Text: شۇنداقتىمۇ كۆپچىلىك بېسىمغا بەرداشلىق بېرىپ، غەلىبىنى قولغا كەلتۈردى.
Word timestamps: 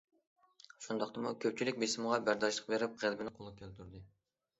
شۇنداقتىمۇ 0.85 1.33
كۆپچىلىك 1.43 1.77
بېسىمغا 1.83 2.17
بەرداشلىق 2.29 2.71
بېرىپ، 2.73 2.97
غەلىبىنى 3.05 3.35
قولغا 3.37 3.55
كەلتۈردى. 3.61 4.03